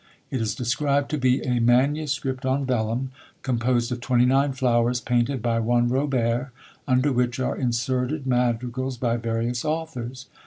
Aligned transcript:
It 0.31 0.41
is 0.41 0.55
described 0.55 1.11
to 1.11 1.19
be 1.19 1.43
"a 1.43 1.59
manuscript 1.59 2.43
on 2.43 2.65
vellum, 2.65 3.11
composed 3.43 3.91
of 3.91 3.99
twenty 4.01 4.25
nine 4.25 4.51
flowers 4.53 4.99
painted 4.99 5.43
by 5.43 5.59
one 5.59 5.89
Robert, 5.89 6.49
under 6.87 7.11
which 7.11 7.39
are 7.39 7.55
inserted 7.55 8.25
madrigals 8.25 8.97
by 8.97 9.17
various 9.17 9.63
authors." 9.63 10.25